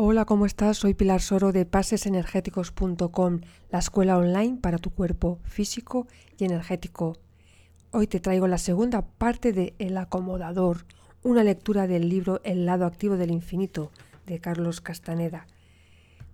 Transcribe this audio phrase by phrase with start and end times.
[0.00, 0.76] Hola, ¿cómo estás?
[0.76, 6.06] Soy Pilar Soro de pasesenergéticos.com, la escuela online para tu cuerpo físico
[6.38, 7.16] y energético.
[7.90, 10.86] Hoy te traigo la segunda parte de El acomodador,
[11.24, 13.90] una lectura del libro El lado activo del infinito
[14.24, 15.48] de Carlos Castaneda.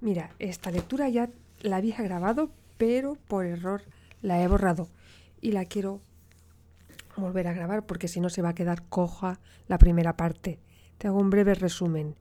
[0.02, 1.30] Mira, esta lectura ya
[1.62, 3.80] la había grabado, pero por error
[4.20, 4.90] la he borrado
[5.40, 6.02] y la quiero
[7.16, 10.58] volver a grabar porque si no se va a quedar coja la primera parte.
[10.98, 12.14] Te hago un breve resumen.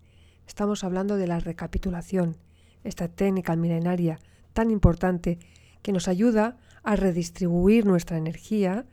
[0.48, 2.38] Estamos hablando de la recapitulación,
[2.84, 4.20] esta técnica milenaria
[4.54, 5.40] tan importante
[5.81, 8.85] que nos ayuda a redistribuir nuestra energía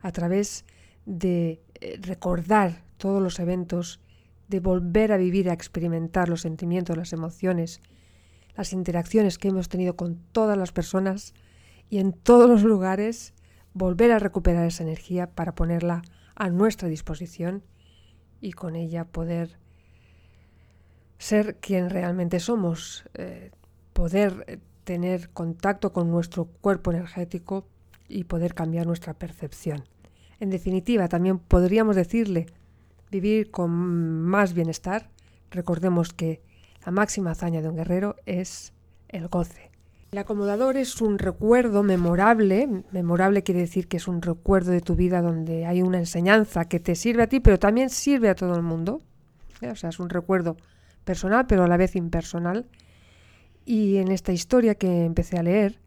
[0.00, 0.64] a través
[1.06, 4.00] de eh, recordar todos los eventos,
[4.48, 7.80] de volver a vivir, a experimentar los sentimientos, las emociones,
[8.56, 11.34] las interacciones que hemos tenido con todas las personas
[11.88, 13.34] y en todos los lugares,
[13.74, 16.02] volver a recuperar esa energía para ponerla
[16.34, 17.62] a nuestra disposición
[18.40, 19.58] y con ella poder
[21.22, 23.52] ser quien realmente somos, eh,
[23.92, 27.64] poder eh, tener contacto con nuestro cuerpo energético
[28.08, 29.84] y poder cambiar nuestra percepción.
[30.40, 32.46] En definitiva, también podríamos decirle
[33.12, 35.10] vivir con más bienestar.
[35.52, 36.42] Recordemos que
[36.84, 38.72] la máxima hazaña de un guerrero es
[39.08, 39.70] el goce.
[40.10, 42.68] El acomodador es un recuerdo memorable.
[42.90, 46.80] Memorable quiere decir que es un recuerdo de tu vida donde hay una enseñanza que
[46.80, 49.00] te sirve a ti, pero también sirve a todo el mundo.
[49.70, 50.56] O sea, es un recuerdo
[51.04, 52.66] personal, pero a la vez impersonal.
[53.64, 55.78] Y en esta historia que empecé a leer,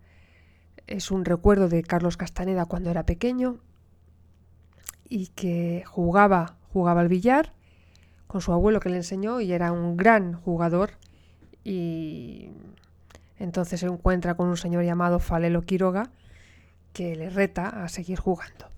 [0.87, 3.57] es un recuerdo de Carlos Castaneda cuando era pequeño
[5.09, 7.53] y que jugaba, jugaba al billar
[8.27, 10.91] con su abuelo que le enseñó y era un gran jugador
[11.63, 12.49] y
[13.39, 16.09] entonces se encuentra con un señor llamado Falelo Quiroga
[16.93, 18.69] que le reta a seguir jugando.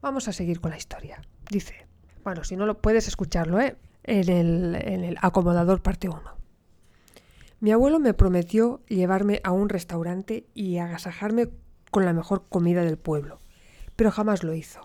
[0.00, 1.22] Vamos a seguir con la historia.
[1.50, 1.86] Dice,
[2.24, 3.76] bueno, si no lo puedes escucharlo, ¿eh?
[4.04, 6.20] En el, acomodador parte 1.
[7.60, 11.48] Mi abuelo me prometió llevarme a un restaurante y agasajarme
[11.90, 13.38] con la mejor comida del pueblo,
[13.94, 14.80] pero jamás lo hizo.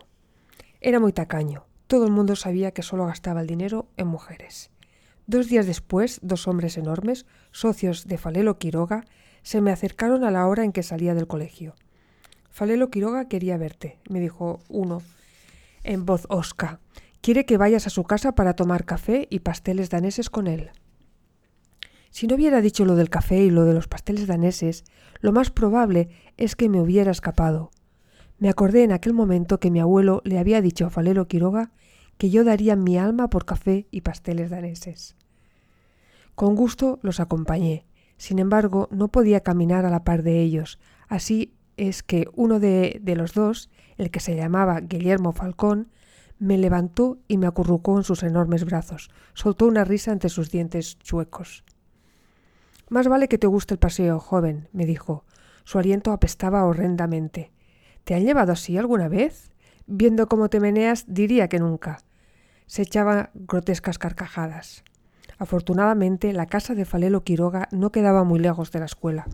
[0.80, 1.66] Era muy tacaño.
[1.88, 4.72] Todo el mundo sabía que solo gastaba el dinero en mujeres.
[5.25, 9.06] Dos días después, dos hombres enormes, socios de Falelo Quiroga,
[9.42, 11.75] se me acercaron a la hora en que salía del colegio.
[12.50, 15.02] Falelo Quiroga quería verte, me dijo uno
[15.84, 16.80] en voz osca.
[17.28, 20.72] Quiere que vayas a su casa para tomar café y pasteles daneses con él.
[22.10, 24.86] Si no hubiera dicho lo del café y lo de los pasteles daneses,
[25.20, 27.70] lo más probable es que me hubiera escapado.
[28.40, 31.74] Me acordé en aquel momento que mi abuelo le había dicho a Falelo Quiroga
[32.18, 35.18] que yo daría mi alma por café y pasteles daneses.
[36.34, 37.88] Con gusto los acompañé.
[38.16, 40.80] Sin embargo, no podía caminar a la par de ellos.
[41.10, 45.90] Así es que uno de, de los dos, el que se llamaba Guillermo Falcón,
[46.40, 49.09] me levantó y me acurrucó en sus enormes brazos.
[49.34, 51.64] Soltó una risa entre sus dientes chuecos.
[52.90, 55.25] Más vale que te guste el paseo, joven, me dijo.
[55.64, 57.52] Su aliento apestaba horrendamente.
[58.03, 59.52] ¿Te han llevado así alguna vez?
[59.86, 62.00] Viendo cómo te meneas, diría que nunca.
[62.66, 64.84] Se echaba grotescas carcajadas.
[65.38, 69.28] Afortunadamente, la casa de Falelo Quiroga no quedaba muy lejos de la escuela.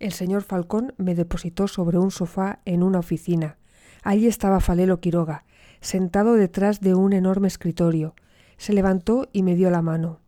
[0.00, 3.56] El señor Falcón me depositó sobre un sofá en una oficina.
[4.02, 5.44] Allí estaba Falelo Quiroga,
[5.80, 8.14] sentado detrás de un enorme escritorio.
[8.56, 10.20] Se levantó y me dio la mano.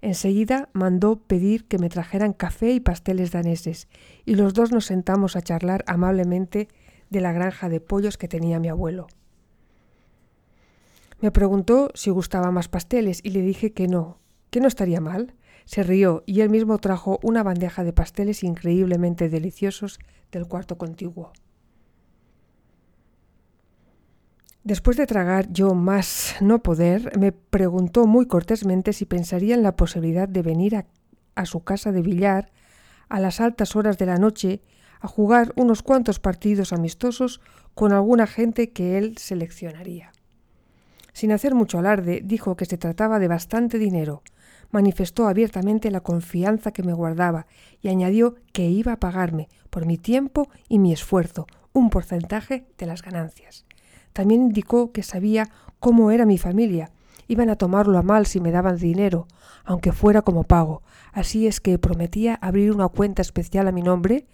[0.00, 3.88] Enseguida mandó pedir que me trajeran café y pasteles daneses,
[4.24, 6.68] y los dos nos sentamos a charlar amablemente
[7.10, 9.08] de la granja de pollos que tenía mi abuelo.
[11.20, 14.20] Me preguntó si gustaba más pasteles y le dije que no,
[14.50, 15.34] que no estaría mal.
[15.64, 19.98] Se rió y él mismo trajo una bandeja de pasteles increíblemente deliciosos
[20.30, 21.32] del cuarto contiguo.
[24.68, 29.76] Después de tragar yo más no poder, me preguntó muy cortésmente si pensaría en la
[29.76, 30.84] posibilidad de venir
[31.34, 32.52] a, su casa de billar
[33.08, 34.60] a las altas horas de la noche
[35.00, 37.40] a jugar unos cuantos partidos amistosos
[37.74, 40.12] con alguna gente que él seleccionaría.
[41.14, 44.22] Sin hacer mucho alarde, dijo que se trataba de bastante dinero,
[44.70, 47.46] manifestó abiertamente la confianza que me guardaba
[47.80, 52.84] y añadió que iba a pagarme, por mi tiempo y mi esfuerzo, un porcentaje de
[52.84, 53.64] las ganancias.
[54.12, 55.48] También indicó que sabía
[55.80, 56.90] cómo era mi familia.
[57.28, 59.26] Iban a tomarlo a mal si me daban dinero,
[59.64, 60.82] aunque fuera como pago.
[61.12, 64.26] Así es que prometía abrir una cuenta especial a mi nombre,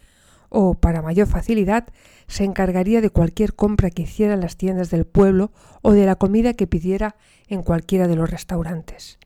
[0.48, 1.88] o, para mayor facilidad,
[2.28, 5.50] se encargaría de cualquier compra que hiciera en las tiendas del pueblo
[5.82, 7.16] o de la comida que pidiera
[7.48, 9.18] en cualquiera de los restaurantes.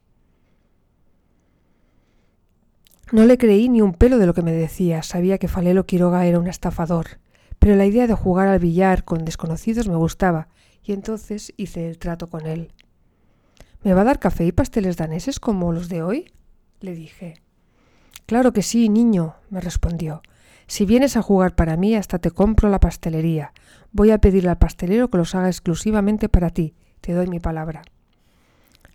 [3.13, 5.03] No le creí ni un pelo de lo que me decía.
[5.03, 7.19] Sabía que Falelo Quiroga era un estafador
[7.59, 10.49] pero la idea de jugar al billar con desconocidos me gustaba,
[10.83, 12.73] y entonces hice el trato con él.
[13.83, 16.33] ¿Me va a dar café y pasteles daneses como los de hoy?
[16.81, 17.35] le dije.
[18.27, 20.23] Claro que sí, niño, me respondió.
[20.67, 23.53] Si vienes a jugar para mí, hasta te compro la pastelería.
[23.91, 26.75] Voy a pedirle al pastelero que los haga exclusivamente para ti.
[27.01, 27.83] Te doy mi palabra.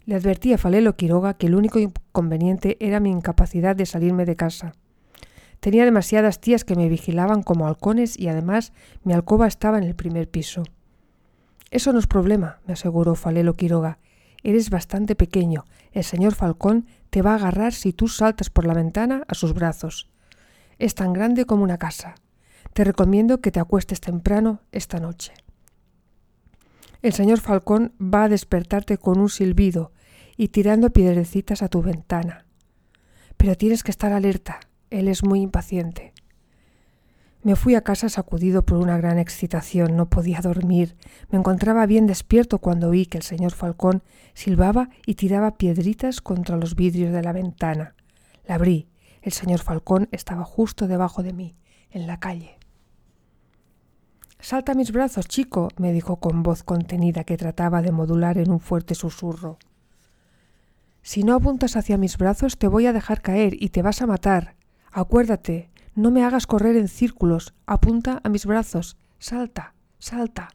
[0.05, 4.35] Le advertí a Falelo Quiroga que el único inconveniente era mi incapacidad de salirme de
[4.35, 4.73] casa.
[5.63, 8.73] Tenía demasiadas tías que me vigilaban como halcones y además
[9.05, 10.63] mi alcoba estaba en el primer piso.
[11.71, 13.97] Eso no es problema, me aseguró Falelo Quiroga.
[14.43, 15.63] Eres bastante pequeño.
[15.93, 19.53] El señor Falcón te va a agarrar si tú saltas por la ventana a sus
[19.53, 20.09] brazos.
[20.79, 22.15] Es tan grande como una casa.
[22.73, 25.31] Te recomiendo que te acuestes temprano esta noche.
[27.01, 29.93] El señor Falcón va a despertarte con un silbido
[30.35, 32.47] y tirando piedrecitas a tu ventana.
[33.37, 34.59] Pero tienes que estar alerta.
[34.93, 36.13] Él es muy impaciente.
[37.41, 39.97] Me fui a casa sacudido por una gran excitación.
[39.97, 40.95] No podía dormir.
[41.31, 44.03] Me encontraba bien despierto cuando oí que el señor Falcón
[44.35, 47.95] silbaba y tiraba piedritas contra los vidrios de la ventana.
[48.45, 48.87] La abrí.
[49.23, 51.55] El señor Falcón estaba justo debajo de mí,
[51.89, 52.59] en la calle.
[54.39, 58.51] Salta a mis brazos, chico, me dijo con voz contenida que trataba de modular en
[58.51, 59.57] un fuerte susurro.
[61.01, 64.07] Si no apuntas hacia mis brazos te voy a dejar caer y te vas a
[64.07, 64.55] matar.
[64.95, 70.49] Acuérdate, no me hagas correr en círculos, apunta a mis brazos, salta, salta.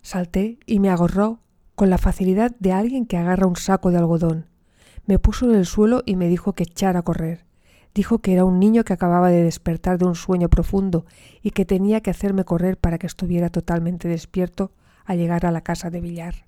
[0.00, 1.40] Salté y me agarró
[1.74, 4.46] con la facilidad de alguien que agarra un saco de algodón.
[5.04, 7.44] Me puso en el suelo y me dijo que echara a correr.
[7.94, 11.04] Dijo que era un niño que acababa de despertar de un sueño profundo
[11.42, 14.72] y que tenía que hacerme correr para que estuviera totalmente despierto
[15.04, 16.46] al llegar a la casa de billar.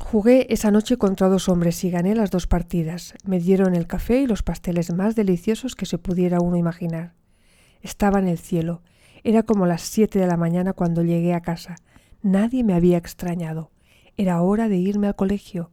[0.00, 3.14] Jugué esa noche contra dos hombres y gané las dos partidas.
[3.24, 7.14] Me dieron el café y los pasteles más deliciosos que se pudiera uno imaginar.
[7.82, 8.82] Estaba en el cielo.
[9.24, 11.76] Era como las siete de la mañana cuando llegué a casa.
[12.22, 13.70] Nadie me había extrañado.
[14.16, 15.70] Era hora de irme al colegio.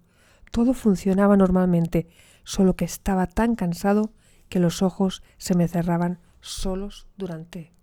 [0.51, 2.07] Todo funcionaba normalmente,
[2.43, 4.11] solo que estaba tan cansado
[4.49, 7.73] que los ojos se me cerraban solos durante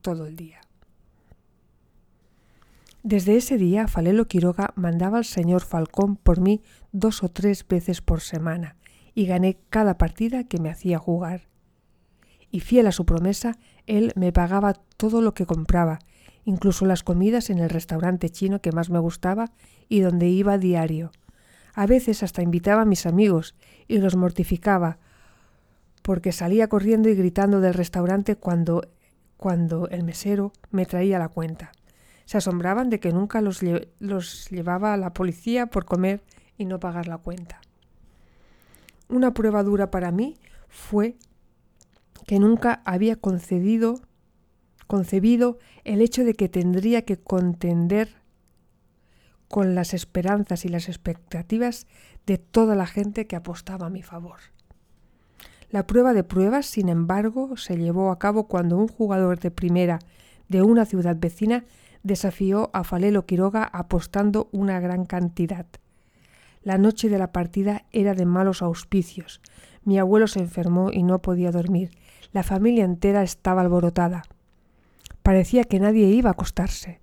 [0.00, 0.65] todo el día.
[3.08, 6.60] Desde ese día Falelo Quiroga mandaba al señor Falcón por mí
[6.90, 8.74] dos o tres veces por semana
[9.14, 11.42] y gané cada partida que me hacía jugar.
[12.50, 16.00] Y fiel a su promesa, él me pagaba todo lo que compraba,
[16.44, 19.52] incluso las comidas en el restaurante chino que más me gustaba
[19.88, 21.12] y donde iba a diario.
[21.74, 23.54] A veces hasta invitaba a mis amigos
[23.86, 24.98] y los mortificaba,
[26.02, 28.82] porque salía corriendo y gritando del restaurante cuando
[29.36, 31.70] cuando el mesero me traía la cuenta.
[32.26, 33.60] Se asombraban de que nunca los,
[33.98, 36.22] los llevaba a la policía por comer
[36.58, 37.60] y no pagar la cuenta.
[39.08, 40.36] Una prueba dura para mí
[40.68, 41.16] fue
[42.26, 44.00] que nunca había concedido,
[44.86, 48.16] concebido el hecho de que tendría que contender
[49.48, 51.86] con las esperanzas y las expectativas
[52.26, 54.38] de toda la gente que apostaba a mi favor.
[55.70, 59.98] La prueba de pruebas, sin embargo, se llevó a cabo cuando un jugador de primera
[60.48, 61.64] de una ciudad vecina
[62.06, 65.66] desafió a Falelo Quiroga apostando una gran cantidad.
[66.62, 69.40] La noche de la partida era de malos auspicios.
[69.84, 71.90] Mi abuelo se enfermó y no podía dormir.
[72.32, 74.22] La familia entera estaba alborotada.
[75.22, 77.00] Parecía que nadie iba a acostarse.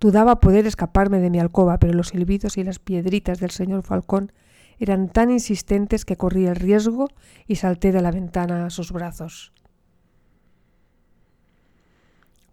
[0.00, 4.32] Dudaba poder escaparme de mi alcoba, pero los silbidos y las piedritas del señor Falcón
[4.78, 7.08] eran tan insistentes que corrí el riesgo
[7.46, 9.52] y salté de la ventana a sus brazos.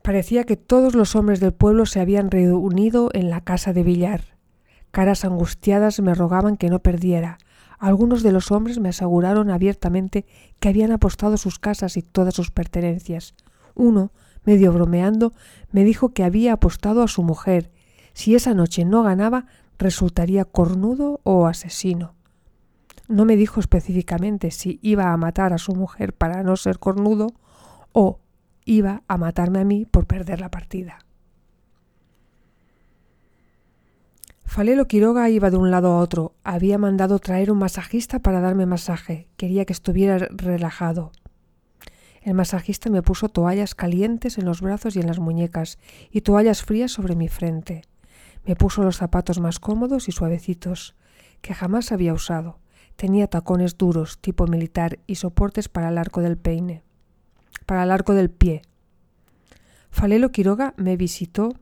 [0.01, 4.36] Parecía que todos los hombres del pueblo se habían reunido en la casa de billar.
[4.89, 7.38] Caras angustiadas me rogaban que no perdiera.
[7.77, 10.25] Algunos de los hombres me aseguraron abiertamente
[10.60, 13.36] que habían apostado sus casas y todas sus pertenencias.
[13.75, 14.12] Uno,
[14.43, 15.34] medio bromeando,
[15.72, 17.72] me dijo que había apostado a su mujer.
[18.13, 19.46] Si esa noche no ganaba,
[19.77, 22.15] resultaría cornudo o asesino.
[23.08, 27.27] No me dijo específicamente si iba a matar a su mujer para no ser cornudo
[27.91, 28.20] o
[28.65, 31.06] iba a matarme a mí por perder la partida.
[34.46, 36.36] Falelo Quiroga iba de un lado a otro.
[36.44, 39.30] Había mandado traer un masajista para darme masaje.
[39.38, 41.12] Quería que estuviera relajado.
[42.22, 45.80] El masajista me puso toallas calientes en los brazos y en las muñecas
[46.12, 47.84] y toallas frías sobre mi frente.
[48.46, 50.96] Me puso los zapatos más cómodos y suavecitos,
[51.41, 52.60] que jamás había usado.
[52.98, 56.84] Tenía tacones duros, tipo militar, y soportes para el arco del peine
[57.65, 58.62] para el arco del pie.
[59.89, 61.53] Falelo Quiroga me visitó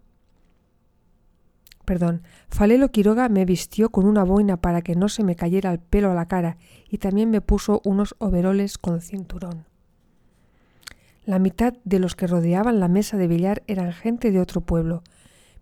[1.90, 5.80] perdón, Falelo Quiroga me vistió con una boina para que no se me cayera el
[5.80, 9.66] pelo a la cara y también me puso unos overoles con cinturón.
[11.26, 15.02] La mitad de los que rodeaban la mesa de billar eran gente de otro pueblo.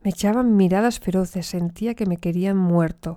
[0.04, 3.16] Me echaban miradas feroces, sentía que me querían muerto.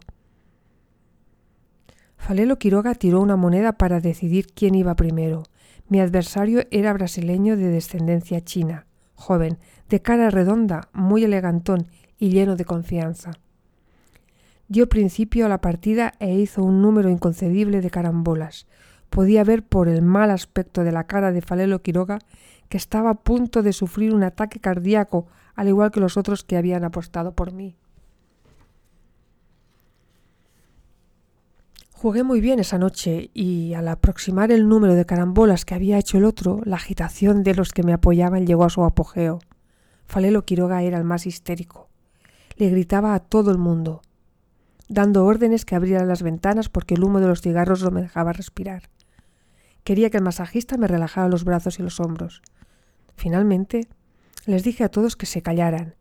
[2.16, 5.42] Falelo Quiroga tiró una moneda para decidir quién iba primero.
[5.90, 12.54] Mi adversario era brasileño de descendencia china, joven, de cara redonda, muy elegantón y lleno
[12.54, 13.32] de confianza.
[14.68, 18.68] Dio principio a la partida e hizo un número inconcebible de carambolas.
[19.10, 22.20] Podía ver por el mal aspecto de la cara de Falelo Quiroga
[22.68, 26.56] que estaba a punto de sufrir un ataque cardíaco, al igual que los otros que
[26.56, 27.74] habían apostado por mí.
[32.00, 36.16] Jugué muy bien esa noche y al aproximar el número de carambolas que había hecho
[36.16, 39.40] el otro, la agitación de los que me apoyaban llegó a su apogeo.
[40.06, 41.90] Falelo Quiroga era el más histérico.
[42.56, 44.00] Le gritaba a todo el mundo,
[44.88, 48.32] dando órdenes que abrieran las ventanas porque el humo de los cigarros no me dejaba
[48.32, 48.84] respirar.
[49.84, 52.40] Quería que el masajista me relajara los brazos y los hombros.
[53.14, 53.88] Finalmente,
[54.46, 55.96] les dije a todos que se callaran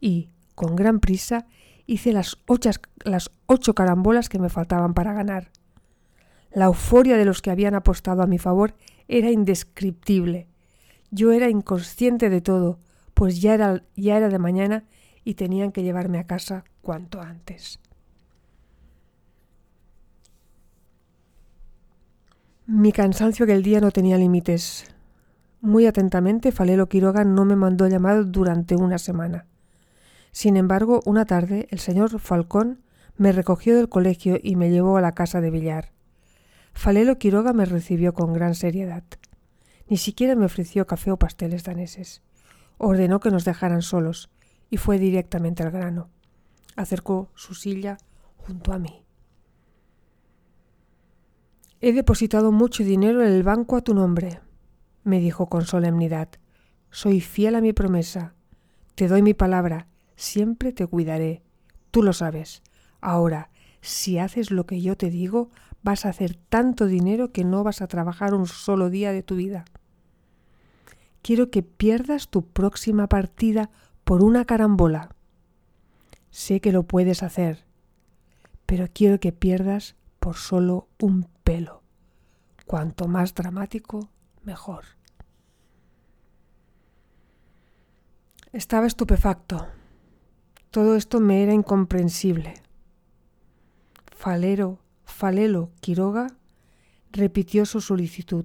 [0.00, 1.48] y, con gran prisa,
[1.90, 2.38] hice las,
[3.04, 5.50] las ocho carambolas que me faltaban para ganar.
[6.52, 8.74] La euforia de los que habían apostado a mi favor
[9.08, 10.46] era indescriptible.
[11.10, 12.78] Yo era inconsciente de todo,
[13.12, 14.84] pues ya era, ya era de mañana
[15.24, 17.80] y tenían que llevarme a casa cuanto antes.
[22.66, 24.84] Mi cansancio aquel día no tenía límites.
[25.60, 29.49] Muy atentamente, Falelo Quiroga no me mandó llamar durante una semana.
[30.32, 32.82] Sin embargo, una tarde el señor Falcón
[33.16, 35.92] me recogió del colegio y me llevó a la casa de billar.
[36.72, 39.04] Falelo Quiroga me recibió con gran seriedad.
[39.88, 42.22] Ni siquiera me ofreció café o pasteles daneses.
[42.78, 44.30] Ordenó que nos dejaran solos
[44.70, 46.08] y fue directamente al grano.
[46.76, 47.98] Acercó su silla
[48.36, 49.04] junto a mí.
[51.82, 54.40] He depositado mucho dinero en el banco a tu nombre,
[55.02, 56.28] me dijo con solemnidad.
[56.90, 58.34] Soy fiel a mi promesa.
[58.94, 59.89] Te doy mi palabra.
[60.20, 61.42] Siempre te cuidaré.
[61.90, 62.62] Tú lo sabes.
[63.00, 63.48] Ahora,
[63.80, 65.48] si haces lo que yo te digo,
[65.82, 69.36] vas a hacer tanto dinero que no vas a trabajar un solo día de tu
[69.36, 69.64] vida.
[71.22, 73.70] Quiero que pierdas tu próxima partida
[74.04, 75.16] por una carambola.
[76.28, 77.64] Sé que lo puedes hacer,
[78.66, 81.82] pero quiero que pierdas por solo un pelo.
[82.66, 84.10] Cuanto más dramático,
[84.42, 84.84] mejor.
[88.52, 89.79] Estaba estupefacto.
[90.70, 92.54] Todo esto me era incomprensible.
[94.06, 96.28] Falero, Falelo Quiroga
[97.10, 98.44] repitió su solicitud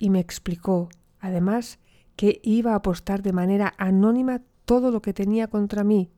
[0.00, 0.88] y me explicó,
[1.20, 1.78] además,
[2.16, 6.10] que iba a apostar de manera anónima todo lo que tenía contra mí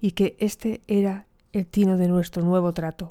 [0.00, 3.08] y que este era el tino de nuestro nuevo trato.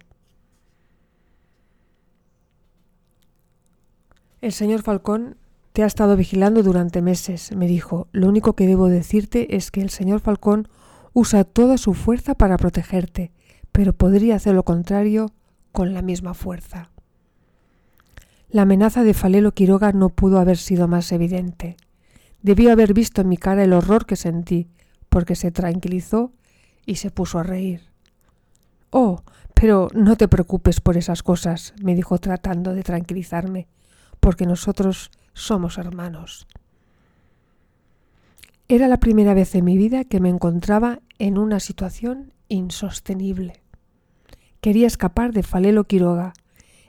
[4.41, 5.37] El señor Falcón
[5.73, 8.07] te ha estado vigilando durante meses, me dijo.
[8.11, 10.67] Lo único que debo decirte es que el señor Falcón
[11.15, 13.31] usa toda su fuerza para protegerte,
[13.71, 15.31] pero podría hacer lo contrario
[15.71, 16.91] con la misma fuerza.
[18.49, 21.77] La amenaza de Falelo Quiroga no pudo haber sido más evidente.
[22.43, 24.67] Debió haber visto en mi cara el horror que sentí,
[25.09, 26.33] porque se tranquilizó
[26.85, 27.81] y se puso a reír.
[28.91, 33.67] Oh, pero no te preocupes por esas cosas, me dijo tratando de tranquilizarme
[34.19, 36.47] porque nosotros somos hermanos.
[38.67, 43.61] Era la primera vez en mi vida que me encontraba en una situación insostenible.
[44.59, 46.33] Quería escapar de Falelo Quiroga,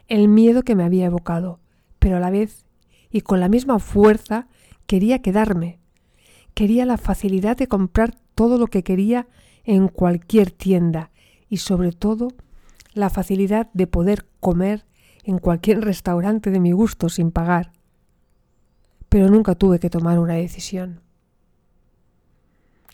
[0.08, 1.60] el miedo que me había evocado,
[1.98, 2.64] pero a la vez
[3.10, 4.48] y con la misma fuerza
[4.86, 5.78] quería quedarme.
[6.54, 9.28] Quería la facilidad de comprar todo lo que quería
[9.64, 11.10] en cualquier tienda
[11.50, 12.28] y sobre todo
[12.94, 14.86] la facilidad de poder comer
[15.24, 17.72] en cualquier restaurante de mi gusto sin pagar.
[19.10, 21.05] Pero nunca tuve que tomar una decisión.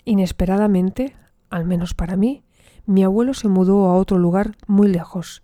[0.04, 1.16] Inesperadamente,
[1.50, 2.42] al menos para mí,
[2.86, 5.42] mi abuelo se mudó a otro lugar muy lejos.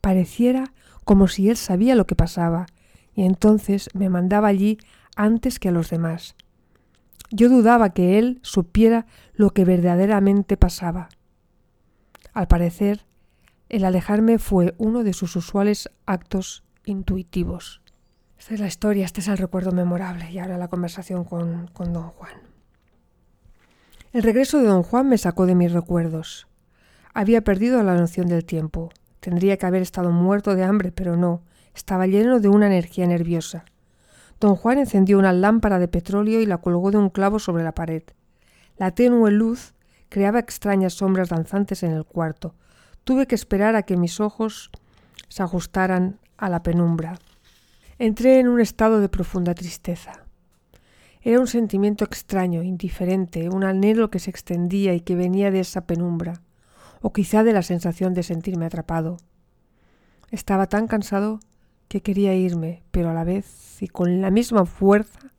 [0.00, 0.72] Pareciera
[1.04, 2.66] como si él sabía lo que pasaba,
[3.14, 4.78] y entonces me mandaba allí
[5.14, 6.34] antes que a los demás.
[7.30, 11.08] Yo dudaba que él supiera lo que verdaderamente pasaba.
[12.32, 13.06] Al parecer,
[13.68, 17.80] el alejarme fue uno de sus usuales actos intuitivos.
[18.38, 21.92] Esta es la historia, este es el recuerdo memorable y ahora la conversación con, con
[21.92, 22.55] don Juan.
[24.16, 26.46] El regreso de don Juan me sacó de mis recuerdos.
[27.12, 28.88] Había perdido la noción del tiempo.
[29.20, 31.42] Tendría que haber estado muerto de hambre, pero no.
[31.74, 33.66] Estaba lleno de una energía nerviosa.
[34.40, 37.74] Don Juan encendió una lámpara de petróleo y la colgó de un clavo sobre la
[37.74, 38.04] pared.
[38.78, 39.74] La tenue luz
[40.08, 42.54] creaba extrañas sombras danzantes en el cuarto,
[43.04, 44.70] Tuve que esperar a que mis ojos
[45.28, 47.18] se ajustaran a la penumbra.
[47.98, 50.25] Entré en un estado de profunda tristeza.
[51.26, 55.84] Era un sentimiento extraño, indiferente, un anhelo que se extendía y que venía de esa
[55.84, 56.40] penumbra,
[57.02, 59.16] o quizá de la sensación de sentirme atrapado.
[60.30, 61.40] Estaba tan cansado
[61.88, 65.32] que quería irme, pero a la vez y con la misma fuerza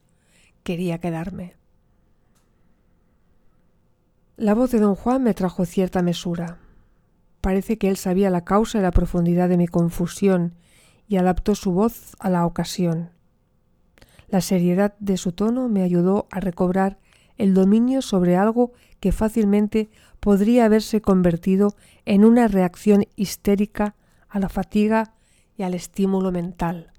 [0.63, 1.55] quería quedarme.
[4.35, 6.57] La voz de don Juan me trajo cierta mesura.
[7.39, 10.53] Parece que él sabía la causa y la profundidad de mi confusión
[11.07, 13.11] y adaptó su voz a la ocasión.
[14.27, 16.99] La seriedad de su tono me ayudó a recobrar
[17.37, 23.95] el dominio sobre algo que fácilmente podría haberse convertido en una reacción histérica
[24.27, 25.13] a la fatiga
[25.55, 26.91] y al estímulo mental.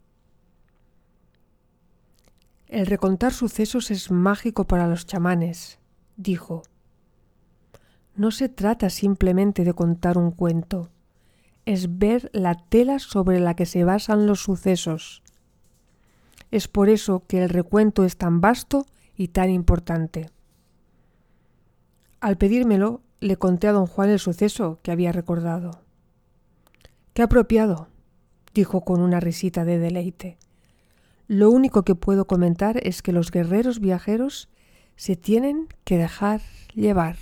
[2.66, 5.78] El recontar sucesos es mágico para los chamanes,
[6.16, 6.62] dijo.
[8.14, 10.90] No se trata simplemente de contar un cuento,
[11.64, 15.22] es ver la tela sobre la que se basan los sucesos.
[16.50, 18.86] Es por eso que el recuento es tan vasto
[19.16, 20.30] y tan importante.
[22.20, 25.82] Al pedírmelo, le conté a don Juan el suceso que había recordado.
[27.14, 27.88] Qué apropiado,
[28.54, 30.38] dijo con una risita de deleite.
[31.26, 34.48] Lo único que puedo comentar es que los guerreros viajeros
[34.96, 36.40] se tienen que dejar
[36.74, 37.16] llevar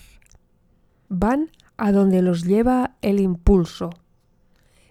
[1.09, 3.91] van a donde los lleva el impulso.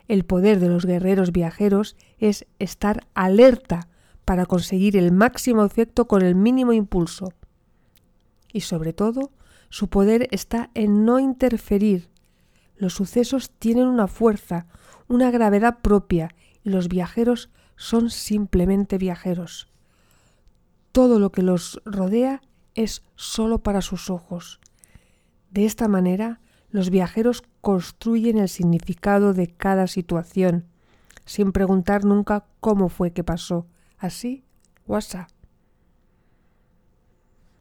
[0.08, 3.88] El poder de los guerreros viajeros es estar alerta
[4.26, 7.32] para conseguir el máximo efecto con el mínimo impulso.
[8.52, 9.32] Y sobre todo,
[9.70, 12.10] su poder está en no interferir.
[12.76, 14.66] Los sucesos tienen una fuerza,
[15.08, 19.68] una gravedad propia, y los viajeros son simplemente viajeros.
[20.92, 22.42] Todo lo que los rodea
[22.74, 24.60] es sólo para sus ojos.
[25.52, 30.66] De esta manera, los viajeros construyen el significado de cada situación,
[31.26, 34.44] sin preguntar nunca cómo fue que pasó, así
[34.94, 35.28] asá.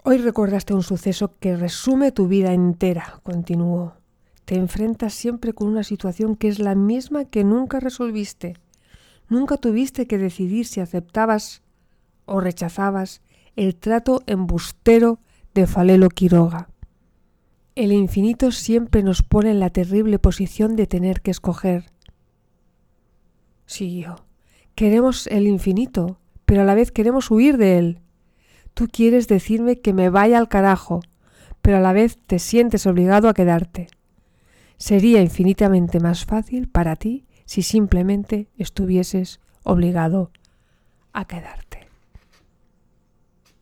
[0.03, 3.95] Hoy recordaste un suceso que resume tu vida entera, continuó.
[4.45, 8.55] Te enfrentas siempre con una situación que es la misma que nunca resolviste.
[9.31, 11.63] Nunca tuviste que decidir si aceptabas
[12.27, 13.23] o rechazabas
[13.57, 15.19] el trato embustero
[15.55, 16.69] de Falelo Quiroga.
[17.75, 21.91] El infinito siempre nos pone en la terrible posición de tener que escoger.
[23.67, 24.17] Yo.
[24.75, 26.19] Queremos el infinito,
[26.55, 27.99] pero a la vez queremos huir de él.
[28.75, 31.01] Tú quieres decirme que me vaya al carajo,
[31.63, 33.89] pero a la vez te sientes obligado a quedarte.
[34.77, 40.31] Sería infinitamente más fácil para ti si simplemente estuvieses obligado
[41.13, 41.84] a quedarte.